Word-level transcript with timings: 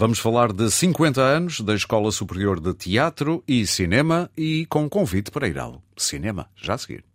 Vamos 0.00 0.20
falar 0.20 0.52
de 0.52 0.70
50 0.70 1.20
anos 1.20 1.60
da 1.60 1.74
Escola 1.74 2.12
Superior 2.12 2.60
de 2.60 2.72
Teatro 2.72 3.42
e 3.48 3.66
Cinema 3.66 4.30
e 4.36 4.64
com 4.66 4.88
convite 4.88 5.28
para 5.28 5.48
ir 5.48 5.58
ao 5.58 5.82
cinema, 5.96 6.48
já 6.54 6.74
a 6.74 6.78
seguir. 6.78 7.07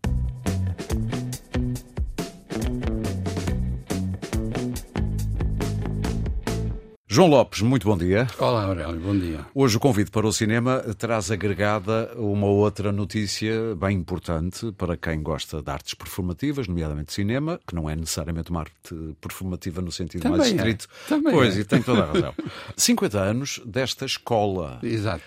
João 7.14 7.30
Lopes, 7.30 7.62
muito 7.62 7.88
bom 7.88 7.96
dia. 7.96 8.26
Olá, 8.40 8.64
Aurélio, 8.64 9.00
bom 9.00 9.16
dia. 9.16 9.46
Hoje 9.54 9.78
o 9.78 9.80
convite 9.80 10.10
para 10.10 10.26
o 10.26 10.34
cinema 10.34 10.80
traz 10.98 11.30
agregada 11.30 12.12
uma 12.16 12.48
outra 12.48 12.92
notícia 12.92 13.76
bem 13.76 14.00
importante 14.00 14.72
para 14.72 14.98
quem 14.98 15.22
gosta 15.22 15.62
de 15.62 15.70
artes 15.70 15.94
performativas, 15.94 16.68
nomeadamente 16.68 17.14
cinema, 17.14 17.60
que 17.68 17.76
não 17.76 17.88
é 17.88 17.96
necessariamente 17.96 18.50
uma 18.50 18.62
arte 18.62 18.96
performativa 19.22 19.80
no 19.80 19.92
sentido 19.92 20.24
Também 20.24 20.40
mais 20.40 20.52
é. 20.54 20.56
estrito. 20.56 20.88
Também 21.08 21.34
pois, 21.34 21.56
é. 21.56 21.60
e 21.60 21.64
tem 21.64 21.84
toda 21.84 22.02
a 22.02 22.06
razão. 22.14 22.34
50 22.76 23.20
anos 23.20 23.62
desta 23.64 24.06
escola. 24.06 24.80
Exato. 24.82 25.24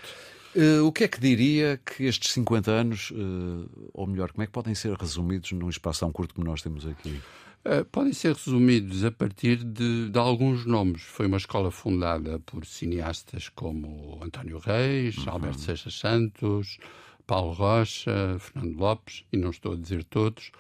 Eh, 0.57 0.81
o 0.81 0.91
que 0.91 1.05
é 1.05 1.09
que 1.09 1.21
diria 1.21 1.79
que 1.87 2.03
estes 2.03 2.33
50 2.33 2.69
anos, 2.69 3.13
eh, 3.15 3.89
ou 3.95 4.09
melhor, 4.09 4.33
como 4.33 4.43
é 4.43 4.47
que 4.47 4.53
podem 4.53 4.75
ser 4.75 4.93
resumidos 4.95 5.53
num 5.53 5.69
espaço 5.69 6.01
tão 6.01 6.11
curto 6.11 6.35
como 6.35 6.49
nós 6.49 6.63
temos 6.63 6.85
aqui? 6.85 7.21
Uh, 7.67 7.85
podem 7.87 8.13
ser 8.13 8.33
resumidos 8.33 9.05
a 9.05 9.11
partir 9.11 9.57
de, 9.65 10.09
de 10.09 10.19
alguns 10.19 10.65
nomes. 10.65 11.03
Foi 11.03 11.27
uma 11.27 11.37
escola 11.37 11.73
fundada 11.73 12.39
por 12.47 12.65
cineastas 12.65 13.49
como 13.49 14.21
António 14.23 14.59
Reis, 14.59 15.17
Alberto 15.27 15.61
Seixas 15.61 15.95
Santos, 15.99 16.79
Paulo 17.27 17.53
Rocha, 17.53 18.37
Fernando 18.39 18.79
Lopes, 18.79 19.25
e 19.33 19.37
não 19.37 19.51
estou 19.51 19.73
a 19.73 19.77
dizer 19.77 20.05
todos. 20.05 20.53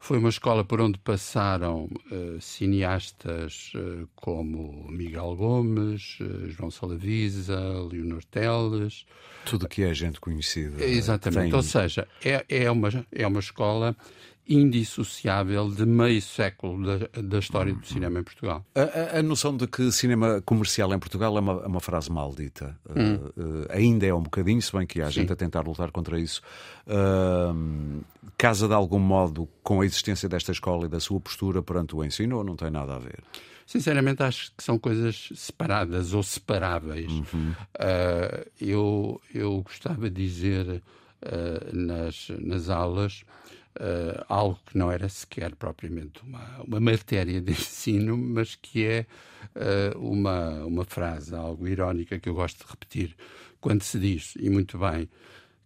Foi 0.00 0.18
uma 0.18 0.28
escola 0.30 0.64
por 0.64 0.80
onde 0.80 0.98
passaram 0.98 1.90
uh, 2.10 2.40
cineastas 2.40 3.72
uh, 3.74 4.08
como 4.14 4.86
Miguel 4.90 5.34
Gomes, 5.36 6.18
uh, 6.20 6.48
João 6.48 6.70
Salavisa, 6.70 7.58
Leonor 7.90 8.24
Teles. 8.24 9.04
Tudo 9.44 9.68
que 9.68 9.82
é 9.82 9.92
gente 9.92 10.20
conhecida. 10.20 10.82
Exatamente. 10.84 11.50
Tem- 11.50 11.54
Ou 11.54 11.62
seja, 11.62 12.06
é, 12.24 12.44
é, 12.48 12.70
uma, 12.70 12.88
é 13.12 13.26
uma 13.26 13.40
escola 13.40 13.96
indissociável 14.48 15.68
de 15.70 15.84
meio 15.84 16.20
século 16.22 16.84
da, 16.86 17.22
da 17.22 17.38
história 17.38 17.74
do 17.74 17.86
cinema 17.86 18.20
em 18.20 18.22
Portugal. 18.22 18.64
A, 18.74 19.16
a- 19.16 19.18
a 19.18 19.22
noção 19.22 19.56
de 19.56 19.66
que 19.66 19.90
cinema 19.92 20.40
comercial 20.44 20.92
em 20.94 20.98
Portugal 20.98 21.36
é 21.36 21.40
uma, 21.40 21.52
é 21.62 21.66
uma 21.66 21.80
frase 21.80 22.10
maldita. 22.10 22.78
Uh, 22.88 23.26
uh, 23.40 23.66
ainda 23.70 24.06
é 24.06 24.14
um 24.14 24.22
bocadinho, 24.22 24.60
se 24.62 24.72
bem 24.72 24.86
que 24.86 25.00
há 25.02 25.10
gente 25.10 25.32
a 25.32 25.36
tentar 25.36 25.62
lutar 25.62 25.90
contra 25.90 26.18
isso. 26.20 26.40
Uh, 26.86 28.00
casa 28.36 28.68
de 28.68 28.74
algum 28.74 28.98
modo 28.98 29.48
com 29.62 29.80
a 29.80 29.84
existência 29.86 30.28
desta 30.28 30.52
escola 30.52 30.86
e 30.86 30.88
da 30.88 31.00
sua 31.00 31.20
postura 31.20 31.62
perante 31.62 31.94
o 31.96 32.04
ensino 32.04 32.36
ou 32.38 32.44
não 32.44 32.56
tem 32.56 32.70
nada 32.70 32.94
a 32.94 32.98
ver? 32.98 33.18
Sinceramente, 33.66 34.22
acho 34.22 34.52
que 34.56 34.62
são 34.62 34.78
coisas 34.78 35.28
separadas 35.34 36.14
ou 36.14 36.22
separáveis. 36.22 37.10
Uh, 37.12 38.46
eu, 38.60 39.20
eu 39.34 39.62
gostava 39.62 40.08
de 40.08 40.24
dizer 40.24 40.82
uh, 41.22 41.76
nas, 41.76 42.28
nas 42.40 42.68
aulas 42.68 43.24
uh, 43.76 44.24
algo 44.28 44.58
que 44.66 44.76
não 44.76 44.90
era 44.90 45.08
sequer 45.08 45.54
propriamente 45.54 46.22
uma, 46.22 46.62
uma 46.62 46.80
matéria 46.80 47.40
de 47.40 47.52
ensino, 47.52 48.16
mas 48.16 48.54
que 48.54 48.84
é 48.84 49.06
uh, 49.54 49.98
uma, 49.98 50.64
uma 50.64 50.84
frase, 50.84 51.34
algo 51.34 51.66
irónica 51.66 52.18
que 52.18 52.28
eu 52.28 52.34
gosto 52.34 52.64
de 52.64 52.70
repetir, 52.70 53.16
quando 53.60 53.82
se 53.82 53.98
diz, 53.98 54.34
e 54.36 54.48
muito 54.50 54.78
bem, 54.78 55.08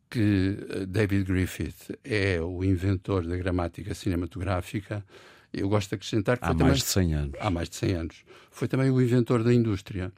que 0.09 0.57
uh, 0.61 0.87
David 0.87 1.25
Griffith 1.25 1.99
é 2.05 2.41
o 2.41 2.65
inventor 2.65 3.27
da 3.27 3.37
gramática 3.37 3.95
cinematográfica. 3.95 5.05
Eu 5.53 5.69
gosto 5.69 5.89
de 5.91 5.95
acrescentar 5.97 6.39
que 6.39 6.45
Há 6.45 6.49
mais 6.49 6.59
também 6.59 6.75
de 6.75 6.85
100 6.85 7.15
anos. 7.15 7.35
há 7.41 7.51
mais 7.51 7.69
de 7.69 7.77
100 7.77 7.93
anos. 7.95 8.25
Foi 8.53 8.67
também 8.69 8.91
o 8.91 9.01
inventor 9.01 9.43
da 9.45 9.53
indústria, 9.55 10.13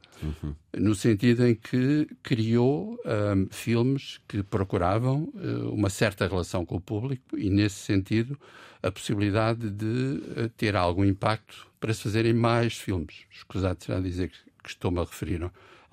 no 0.77 0.95
sentido 0.95 1.47
em 1.47 1.55
que 1.55 2.09
criou 2.23 2.99
ahm, 3.05 3.47
filmes 3.51 4.21
que 4.27 4.43
procuravam 4.43 5.33
eh, 5.37 5.47
uma 5.71 5.91
certa 5.91 6.27
relação 6.27 6.65
com 6.65 6.77
o 6.77 6.81
público 6.81 7.37
e, 7.37 7.51
nesse 7.51 7.77
sentido, 7.77 8.39
a 8.83 8.91
possibilidade 8.91 9.71
de 9.71 10.23
eh, 10.37 10.51
ter 10.57 10.77
algum 10.77 11.05
impacto 11.05 11.67
para 11.79 11.93
se 11.93 12.03
fazerem 12.03 12.33
mais 12.33 12.75
filmes. 12.75 13.27
Escusado 13.31 13.83
será 13.85 14.01
dizer 14.01 14.29
que, 14.31 14.39
que 14.63 14.69
estou-me 14.71 14.99
a 14.99 15.03
referir 15.05 15.43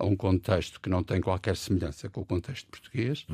a 0.00 0.04
um 0.06 0.16
contexto 0.16 0.80
que 0.80 0.88
não 0.88 1.02
tem 1.02 1.20
qualquer 1.20 1.56
semelhança 1.56 2.08
com 2.08 2.22
o 2.22 2.24
contexto 2.24 2.66
português. 2.68 3.26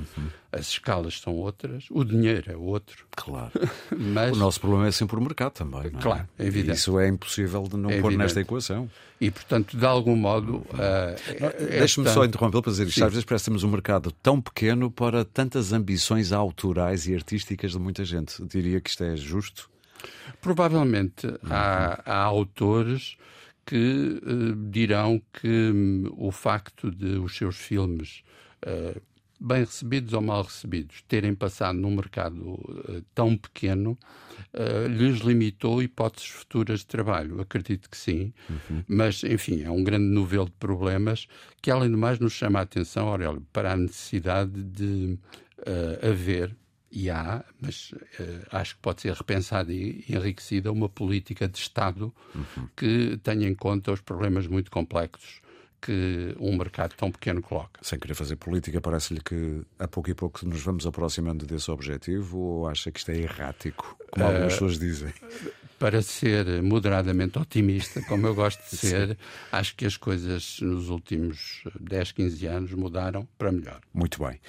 As 0.52 0.68
escalas 0.68 1.20
são 1.20 1.34
outras, 1.34 1.84
o 1.90 2.02
dinheiro 2.04 2.50
é 2.52 2.56
outro, 2.56 3.06
Claro. 3.16 3.52
mas... 3.96 4.36
O 4.36 4.38
nosso 4.40 4.60
problema 4.60 4.88
é 4.88 4.90
sempre 4.92 5.16
o 5.16 5.20
mercado 5.20 5.52
também. 5.52 5.86
é? 5.86 5.90
Claro, 5.90 6.28
é 6.38 6.44
evidente. 6.46 6.78
Isso 6.78 6.98
é 6.98 7.08
impossível 7.08 7.62
de 7.62 7.76
não 7.76 7.88
É 7.90 7.94
pôr 8.00 8.08
evidente. 8.08 8.18
nesta 8.18 8.40
equação. 8.40 8.90
E, 9.20 9.30
portanto, 9.30 9.76
de 9.78 9.86
algum 9.86 10.14
modo. 10.16 10.66
ah, 10.74 11.14
é- 11.28 11.78
Deixe-me 11.78 12.08
só 12.10 12.24
interrompê-lo 12.24 12.62
para 12.62 12.72
dizer 12.72 12.86
isto. 12.88 13.02
Às 13.04 13.10
vezes 13.12 13.24
parece 13.24 13.44
que 13.44 13.50
temos 13.50 13.62
um 13.64 13.70
mercado 13.70 14.10
tão 14.10 14.40
pequeno 14.40 14.90
para 14.90 15.24
tantas 15.24 15.72
ambições 15.72 16.32
autorais 16.32 17.06
e 17.06 17.14
artísticas 17.14 17.72
de 17.72 17.78
muita 17.78 18.04
gente. 18.04 18.44
Diria 18.44 18.80
que 18.80 18.90
isto 18.90 19.04
é 19.04 19.16
justo. 19.16 19.70
Provavelmente 20.40 21.26
há, 21.48 22.00
há 22.04 22.22
autores 22.22 23.16
que 23.66 24.22
eh, 24.24 24.70
dirão 24.70 25.20
que 25.32 25.48
hum, 25.48 26.14
o 26.16 26.30
facto 26.30 26.90
de 26.90 27.18
os 27.18 27.36
seus 27.36 27.56
filmes, 27.56 28.22
eh, 28.62 28.96
bem 29.40 29.60
recebidos 29.60 30.14
ou 30.14 30.22
mal 30.22 30.44
recebidos, 30.44 31.02
terem 31.08 31.34
passado 31.34 31.76
num 31.76 31.94
mercado 31.94 32.84
eh, 32.88 33.02
tão 33.14 33.36
pequeno, 33.36 33.98
lhes 34.88 35.20
limitou 35.20 35.82
hipóteses 35.82 36.28
futuras 36.28 36.80
de 36.80 36.86
trabalho. 36.86 37.40
Acredito 37.40 37.90
que 37.90 37.96
sim, 37.96 38.32
mas, 38.86 39.22
enfim, 39.24 39.62
é 39.62 39.70
um 39.70 39.84
grande 39.84 40.06
novelo 40.06 40.46
de 40.46 40.52
problemas 40.52 41.26
que, 41.60 41.70
além 41.70 41.90
do 41.90 41.98
mais, 41.98 42.18
nos 42.18 42.32
chama 42.32 42.60
a 42.60 42.62
atenção, 42.62 43.08
Aurélio, 43.08 43.46
para 43.52 43.72
a 43.72 43.76
necessidade 43.76 44.62
de 44.62 45.18
haver 46.02 46.54
e 46.90 47.10
há, 47.10 47.44
mas 47.60 47.92
eh, 48.18 48.46
acho 48.50 48.76
que 48.76 48.80
pode 48.80 49.02
ser 49.02 49.12
repensada 49.12 49.72
e 49.72 50.04
enriquecida 50.08 50.70
uma 50.70 50.88
política 50.88 51.48
de 51.48 51.58
Estado 51.58 52.14
que 52.76 53.18
tenha 53.22 53.48
em 53.48 53.54
conta 53.54 53.92
os 53.92 54.00
problemas 54.00 54.46
muito 54.46 54.70
complexos 54.70 55.40
que 55.80 56.34
um 56.40 56.56
mercado 56.56 56.94
tão 56.96 57.12
pequeno 57.12 57.42
coloca. 57.42 57.80
Sem 57.82 57.98
querer 57.98 58.14
fazer 58.14 58.36
política, 58.36 58.80
parece-lhe 58.80 59.20
que 59.20 59.62
a 59.78 59.86
pouco 59.86 60.10
e 60.10 60.14
pouco 60.14 60.46
nos 60.46 60.62
vamos 60.62 60.86
aproximando 60.86 61.46
desse 61.46 61.70
objetivo 61.70 62.38
ou 62.38 62.68
acha 62.68 62.90
que 62.90 62.98
isto 62.98 63.10
é 63.10 63.18
errático, 63.18 63.96
como 64.10 64.26
algumas 64.26 64.52
pessoas 64.54 64.78
dizem? 64.78 65.12
Para 65.78 66.00
ser 66.00 66.62
moderadamente 66.62 67.38
otimista, 67.38 68.00
como 68.02 68.26
eu 68.26 68.34
gosto 68.34 68.60
de 68.70 68.76
ser, 68.78 69.18
acho 69.52 69.74
que 69.76 69.84
as 69.84 69.96
coisas 69.96 70.58
nos 70.60 70.88
últimos 70.88 71.62
10, 71.78 72.12
15 72.12 72.46
anos 72.46 72.72
mudaram 72.72 73.28
para 73.36 73.52
melhor. 73.52 73.80
Muito 73.92 74.18
bem. 74.24 74.40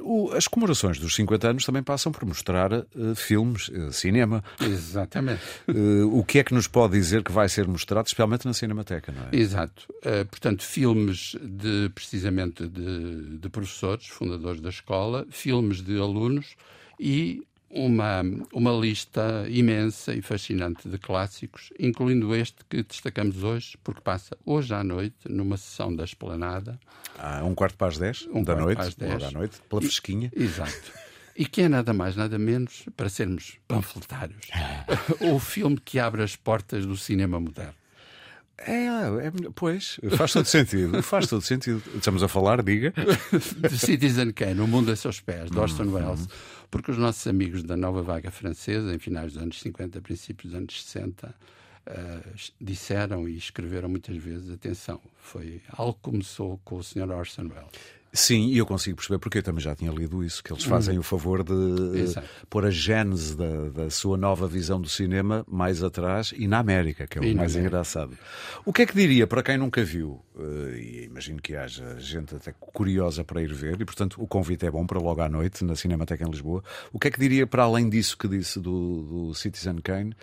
O- 0.00 0.30
as 0.32 0.46
comemorações 0.48 0.98
dos 0.98 1.14
50 1.14 1.48
anos 1.50 1.64
também 1.66 1.82
passam 1.82 2.10
por 2.12 2.24
mostrar 2.24 2.72
ah, 2.72 2.84
filmes, 3.14 3.70
ah, 3.74 3.92
cinema. 3.92 4.42
Exatamente. 4.60 5.42
O 6.12 6.24
que 6.24 6.38
é 6.38 6.44
que 6.44 6.54
nos 6.54 6.66
pode 6.66 6.92
dizer 6.94 7.22
que 7.22 7.32
vai 7.32 7.48
ser 7.48 7.66
mostrado, 7.66 8.06
especialmente 8.06 8.46
na 8.46 8.52
Cinemateca, 8.54 9.12
não 9.12 9.22
é? 9.24 9.28
Exato. 9.36 9.92
Eh, 10.04 10.24
portanto, 10.24 10.62
filmes 10.62 11.36
de 11.42 11.90
precisamente 11.94 12.66
de, 12.66 13.38
de 13.38 13.48
professores, 13.48 14.06
fundadores 14.06 14.60
da 14.60 14.68
escola, 14.68 15.26
filmes 15.30 15.82
de 15.82 15.98
alunos 15.98 16.54
e 16.98 17.42
uma, 17.72 18.22
uma 18.52 18.70
lista 18.72 19.46
imensa 19.48 20.14
e 20.14 20.20
fascinante 20.20 20.88
de 20.88 20.98
clássicos, 20.98 21.72
incluindo 21.78 22.34
este 22.34 22.58
que 22.68 22.82
destacamos 22.82 23.42
hoje, 23.42 23.78
porque 23.82 24.02
passa 24.02 24.36
hoje 24.44 24.74
à 24.74 24.84
noite, 24.84 25.16
numa 25.28 25.56
sessão 25.56 25.94
da 25.94 26.04
Esplanada. 26.04 26.78
Ah, 27.18 27.42
um 27.44 27.54
quarto 27.54 27.76
para 27.76 27.88
as 27.88 27.98
10 27.98 28.28
Um 28.32 28.44
da 28.44 28.54
noite, 28.54 28.76
para 28.76 28.86
as 28.86 28.94
10. 28.94 29.12
logo 29.12 29.24
à 29.24 29.30
noite, 29.30 29.60
pela 29.68 29.80
fresquinha. 29.80 30.30
Exato. 30.36 30.92
E 31.34 31.46
que 31.46 31.62
é 31.62 31.68
nada 31.68 31.94
mais, 31.94 32.14
nada 32.14 32.38
menos, 32.38 32.84
para 32.94 33.08
sermos 33.08 33.58
panfletários, 33.66 34.48
o 35.32 35.38
filme 35.38 35.80
que 35.82 35.98
abre 35.98 36.22
as 36.22 36.36
portas 36.36 36.84
do 36.84 36.96
cinema 36.96 37.40
moderno. 37.40 37.81
É, 38.58 38.84
é, 38.84 39.32
pois, 39.54 39.98
faz 40.16 40.32
todo 40.32 40.44
sentido. 40.44 41.02
Faz 41.02 41.26
todo 41.26 41.42
sentido. 41.42 41.82
Estamos 41.96 42.22
a 42.22 42.28
falar, 42.28 42.62
diga. 42.62 42.92
de 42.92 43.78
Citizen 43.78 44.32
Kane, 44.32 44.60
O 44.60 44.66
Mundo 44.66 44.92
a 44.92 44.96
Seus 44.96 45.20
Pés, 45.20 45.50
de 45.50 45.58
Orson 45.58 45.84
Welles, 45.84 46.28
porque 46.70 46.90
os 46.90 46.98
nossos 46.98 47.26
amigos 47.26 47.62
da 47.62 47.76
nova 47.76 48.02
vaga 48.02 48.30
francesa, 48.30 48.94
em 48.94 48.98
finais 48.98 49.32
dos 49.32 49.42
anos 49.42 49.60
50, 49.60 50.00
princípios 50.00 50.52
dos 50.52 50.58
anos 50.58 50.84
60, 50.84 51.34
eh, 51.84 52.20
disseram 52.60 53.28
e 53.28 53.36
escreveram 53.36 53.88
muitas 53.88 54.16
vezes, 54.16 54.50
atenção, 54.50 55.00
foi 55.20 55.60
algo 55.68 55.94
que 55.94 56.00
começou 56.02 56.60
com 56.64 56.76
o 56.76 56.84
Sr. 56.84 57.10
Orson 57.10 57.42
Welles. 57.42 58.01
Sim, 58.14 58.48
e 58.48 58.58
eu 58.58 58.66
consigo 58.66 58.96
perceber 58.96 59.18
porque 59.18 59.38
eu 59.38 59.42
também 59.42 59.62
já 59.62 59.74
tinha 59.74 59.90
lido 59.90 60.22
isso, 60.22 60.44
que 60.44 60.52
eles 60.52 60.64
fazem 60.64 60.98
o 60.98 61.02
favor 61.02 61.42
de 61.42 61.98
Exato. 61.98 62.28
pôr 62.50 62.66
a 62.66 62.70
gênese 62.70 63.34
da, 63.34 63.70
da 63.70 63.90
sua 63.90 64.18
nova 64.18 64.46
visão 64.46 64.78
do 64.78 64.88
cinema 64.88 65.46
mais 65.48 65.82
atrás 65.82 66.34
e 66.36 66.46
na 66.46 66.58
América, 66.58 67.06
que 67.06 67.18
é 67.18 67.22
o 67.22 67.34
mais 67.34 67.56
engraçado. 67.56 68.16
O 68.66 68.72
que 68.72 68.82
é 68.82 68.86
que 68.86 68.94
diria 68.94 69.26
para 69.26 69.42
quem 69.42 69.56
nunca 69.56 69.82
viu? 69.82 70.22
eh, 70.38 70.78
e 70.78 71.04
imagino 71.04 71.40
que 71.40 71.56
haja 71.56 71.98
gente 71.98 72.34
até 72.34 72.52
curiosa 72.52 73.24
para 73.24 73.42
ir 73.42 73.52
ver, 73.52 73.80
e 73.80 73.84
portanto 73.84 74.22
o 74.22 74.26
convite 74.26 74.66
é 74.66 74.70
bom 74.70 74.86
para 74.86 74.98
logo 74.98 75.20
à 75.20 75.28
noite 75.28 75.64
na 75.64 75.74
Cinemateca 75.74 76.24
em 76.24 76.30
Lisboa. 76.30 76.62
O 76.92 76.98
que 76.98 77.08
é 77.08 77.10
que 77.10 77.18
diria 77.18 77.46
para 77.46 77.62
além 77.64 77.88
disso 77.88 78.16
que 78.16 78.28
disse 78.28 78.60
do, 78.60 79.28
do 79.28 79.34
Citizen 79.34 79.76
Kane? 79.76 80.14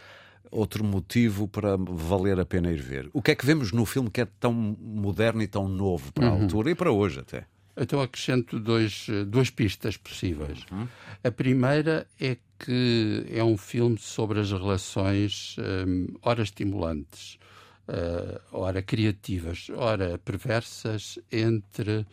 outro 0.52 0.84
motivo 0.84 1.48
para 1.48 1.78
valer 1.78 2.40
a 2.40 2.46
pena 2.46 2.72
ir 2.72 2.82
ver. 2.82 3.08
O 3.14 3.22
que 3.22 3.30
é 3.30 3.36
que 3.36 3.46
vemos 3.46 3.72
no 3.72 3.86
filme 3.86 4.10
que 4.10 4.22
é 4.22 4.26
tão 4.40 4.52
moderno 4.52 5.44
e 5.44 5.48
tão 5.48 5.68
novo 5.68 6.12
para 6.12 6.28
a 6.28 6.34
uhum. 6.34 6.42
altura 6.42 6.72
e 6.72 6.76
para 6.76 6.92
hoje 6.92 7.20
até? 7.20 7.46
Então 7.80 8.02
acrescento 8.02 8.60
dois, 8.60 9.08
duas 9.28 9.50
pistas 9.50 9.96
possíveis. 9.96 10.66
Uhum. 10.72 10.88
A 11.24 11.32
primeira 11.32 12.06
é 12.20 12.38
que 12.60 13.26
é 13.32 13.44
um 13.44 13.58
filme 13.58 13.98
sobre 13.98 14.40
as 14.40 14.52
relações, 14.52 15.56
um, 15.88 16.08
ora 16.22 16.44
estimulantes, 16.44 17.40
uh, 17.88 18.40
ora 18.52 18.82
criativas, 18.82 19.68
ora 19.74 20.18
perversas, 20.18 21.18
entre 21.32 22.00
uh, 22.00 22.06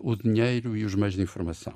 o 0.00 0.14
dinheiro 0.14 0.76
e 0.76 0.84
os 0.84 0.94
meios 0.94 1.14
de 1.14 1.22
informação. 1.22 1.74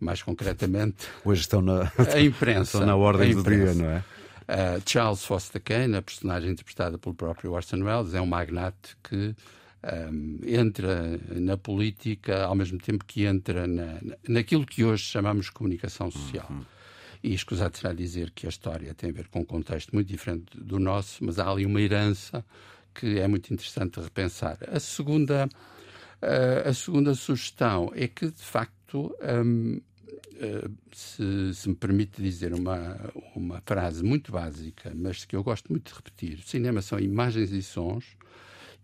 Mais 0.00 0.20
concretamente, 0.20 1.06
hoje 1.24 1.42
estão 1.42 1.62
na, 1.62 1.92
a 2.12 2.18
imprensa. 2.20 2.78
Estão 2.78 2.86
na 2.86 2.96
ordem 2.96 3.34
do 3.34 3.42
dia, 3.44 3.72
não 3.72 3.86
é? 3.86 4.04
Uh, 4.42 4.82
Charles 4.84 5.24
Foster 5.24 5.62
Kane, 5.62 5.96
a 5.96 6.02
personagem 6.02 6.50
interpretada 6.50 6.98
pelo 6.98 7.14
próprio 7.14 7.52
Orson 7.52 7.84
Welles, 7.84 8.12
é 8.12 8.20
um 8.20 8.26
magnate 8.26 8.96
que 9.02 9.34
um, 9.82 10.38
entra 10.44 11.18
na 11.30 11.56
política 11.56 12.44
ao 12.44 12.54
mesmo 12.54 12.78
tempo 12.78 13.04
que 13.04 13.24
entra 13.24 13.66
na, 13.66 14.00
naquilo 14.28 14.64
que 14.64 14.84
hoje 14.84 15.04
chamamos 15.04 15.50
comunicação 15.50 16.10
social. 16.10 16.46
Uhum. 16.50 16.64
E 17.22 17.34
escusado 17.34 17.76
será 17.76 17.92
dizer 17.92 18.30
que 18.30 18.46
a 18.46 18.48
história 18.48 18.94
tem 18.94 19.10
a 19.10 19.12
ver 19.12 19.28
com 19.28 19.40
um 19.40 19.44
contexto 19.44 19.92
muito 19.92 20.08
diferente 20.08 20.58
do 20.58 20.78
nosso, 20.78 21.24
mas 21.24 21.38
há 21.38 21.48
ali 21.48 21.64
uma 21.64 21.80
herança 21.80 22.44
que 22.94 23.18
é 23.18 23.26
muito 23.28 23.52
interessante 23.52 24.00
repensar. 24.00 24.58
A 24.68 24.80
segunda, 24.80 25.46
uh, 25.46 26.68
a 26.68 26.74
segunda 26.74 27.14
sugestão 27.14 27.92
é 27.94 28.08
que, 28.08 28.26
de 28.26 28.42
facto, 28.42 29.14
um, 29.44 29.80
uh, 30.34 30.72
se, 30.92 31.54
se, 31.54 31.68
me 31.68 31.76
permite 31.76 32.20
dizer 32.20 32.52
uma, 32.52 32.98
uma 33.36 33.62
frase 33.64 34.02
muito 34.02 34.32
básica, 34.32 34.92
mas 34.94 35.24
que 35.24 35.36
eu 35.36 35.44
gosto 35.44 35.70
muito 35.70 35.90
de 35.90 35.94
repetir: 35.94 36.40
cinema 36.44 36.82
são 36.82 36.98
imagens 36.98 37.52
e 37.52 37.62
sons 37.62 38.16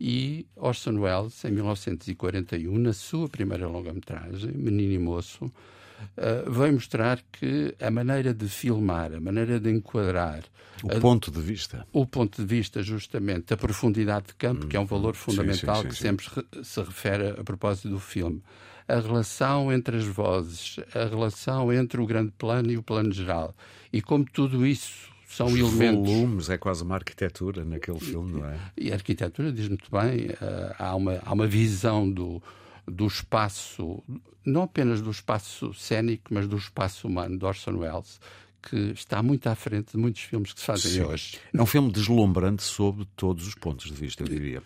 e 0.01 0.47
Orson 0.57 0.99
Welles, 0.99 1.45
em 1.45 1.51
1941, 1.51 2.79
na 2.79 2.93
sua 2.93 3.29
primeira 3.29 3.67
longa-metragem, 3.67 4.53
Menino 4.53 4.93
e 4.93 4.99
Moço, 4.99 5.47
uh, 5.47 6.51
veio 6.51 6.75
mostrar 6.75 7.21
que 7.33 7.75
a 7.81 7.91
maneira 7.91 8.33
de 8.33 8.49
filmar, 8.49 9.13
a 9.15 9.21
maneira 9.21 9.59
de 9.59 9.71
enquadrar. 9.71 10.45
O 10.85 10.93
a, 10.93 11.01
ponto 11.01 11.31
de 11.31 11.41
vista. 11.41 11.85
O 11.93 12.07
ponto 12.07 12.41
de 12.41 12.47
vista, 12.47 12.83
justamente, 12.83 13.53
a 13.53 13.57
profundidade 13.57 14.29
de 14.29 14.35
campo, 14.35 14.67
hum, 14.67 14.69
que 14.69 14.77
é 14.77 14.81
um 14.81 14.87
valor 14.87 15.17
fundamental 15.17 15.77
sim, 15.77 15.83
sim, 15.83 15.89
sim, 15.89 15.89
que 15.89 15.97
sempre 15.97 16.65
se 16.65 16.81
refere 16.81 17.31
a 17.31 17.43
propósito 17.43 17.89
do 17.89 17.99
filme. 17.99 18.41
A 18.87 19.01
relação 19.01 19.73
entre 19.73 19.97
as 19.99 20.05
vozes, 20.05 20.77
a 20.95 21.05
relação 21.05 21.73
entre 21.73 22.01
o 22.01 22.07
grande 22.07 22.33
plano 22.39 22.71
e 22.71 22.79
o 22.79 22.83
plano 22.83 23.13
geral. 23.13 23.55
E 23.93 24.01
como 24.01 24.25
tudo 24.25 24.65
isso 24.65 25.18
são 25.29 25.47
Os 25.47 25.59
elementos. 25.59 26.11
volumes, 26.11 26.49
é 26.49 26.57
quase 26.57 26.83
uma 26.83 26.95
arquitetura 26.95 27.63
naquele 27.63 28.01
filme, 28.01 28.41
não 28.41 28.49
é? 28.49 28.59
E 28.77 28.91
a 28.91 28.95
arquitetura 28.95 29.53
diz 29.53 29.69
muito 29.69 29.91
bem, 29.91 30.31
uh, 30.31 30.75
há, 30.79 30.97
uma, 30.97 31.21
há 31.23 31.33
uma 31.35 31.47
visão 31.47 32.11
do, 32.11 32.43
do 32.87 33.07
espaço, 33.07 34.03
não 34.45 34.63
apenas 34.63 35.03
do 35.03 35.11
espaço 35.11 35.75
cénico, 35.75 36.33
mas 36.33 36.49
do 36.49 36.57
espaço 36.57 37.07
humano 37.07 37.39
de 37.39 37.45
Orson 37.45 37.77
Welles, 37.77 38.19
que 38.63 38.77
está 38.93 39.23
muito 39.23 39.47
à 39.49 39.55
frente 39.55 39.93
de 39.93 39.99
muitos 39.99 40.23
filmes 40.23 40.55
que 40.55 40.61
se 40.61 40.67
fazem 40.67 40.93
Sim. 40.93 41.03
hoje. 41.03 41.39
É 41.53 41.63
um 41.63 41.67
filme 41.67 41.93
deslumbrante 41.93 42.63
sob 42.63 43.07
todos 43.15 43.47
os 43.47 43.55
pontos 43.55 43.87
de 43.87 43.95
vista, 43.95 44.23
eu 44.23 44.29
diria. 44.29 44.63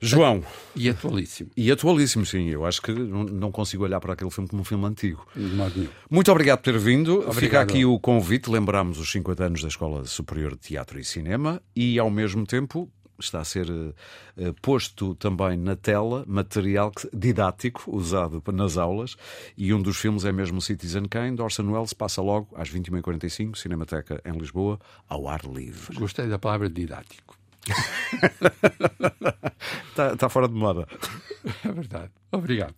João. 0.00 0.42
E 0.74 0.88
atualíssimo. 0.88 1.50
E 1.56 1.70
atualíssimo, 1.70 2.24
sim. 2.24 2.48
Eu 2.48 2.64
acho 2.64 2.80
que 2.80 2.92
não 2.92 3.52
consigo 3.52 3.84
olhar 3.84 4.00
para 4.00 4.14
aquele 4.14 4.30
filme 4.30 4.48
como 4.48 4.62
um 4.62 4.64
filme 4.64 4.86
antigo. 4.86 5.26
Muito 6.08 6.30
obrigado 6.32 6.58
por 6.58 6.64
ter 6.64 6.78
vindo. 6.78 7.16
Obrigado. 7.16 7.34
Fica 7.34 7.60
aqui 7.60 7.84
o 7.84 7.98
convite. 7.98 8.50
Lembramos 8.50 8.98
os 8.98 9.10
50 9.10 9.44
anos 9.44 9.62
da 9.62 9.68
Escola 9.68 10.04
Superior 10.04 10.52
de 10.52 10.58
Teatro 10.58 10.98
e 10.98 11.04
Cinema 11.04 11.62
e, 11.76 11.98
ao 11.98 12.10
mesmo 12.10 12.46
tempo, 12.46 12.90
está 13.18 13.40
a 13.40 13.44
ser 13.44 13.70
uh, 13.70 13.94
posto 14.62 15.14
também 15.14 15.56
na 15.56 15.76
tela 15.76 16.24
material 16.26 16.90
didático 17.12 17.94
usado 17.94 18.42
nas 18.52 18.76
aulas 18.76 19.16
e 19.56 19.72
um 19.74 19.80
dos 19.82 19.98
filmes 19.98 20.24
é 20.24 20.32
mesmo 20.32 20.60
Citizen 20.60 21.04
Kane, 21.04 21.36
de 21.36 21.42
Orson 21.42 21.70
Welles, 21.70 21.92
passa 21.92 22.22
logo 22.22 22.48
às 22.56 22.70
21h45, 22.70 23.56
Cinemateca 23.56 24.20
em 24.24 24.32
Lisboa, 24.32 24.78
ao 25.08 25.28
ar 25.28 25.44
livre. 25.44 25.94
Gostei 25.94 26.26
da 26.26 26.38
palavra 26.38 26.68
didático. 26.68 27.39
Está 29.88 30.16
tá 30.16 30.28
fora 30.28 30.48
de 30.48 30.54
moda. 30.54 30.86
É 31.64 31.72
verdade. 31.72 32.10
Obrigado. 32.32 32.74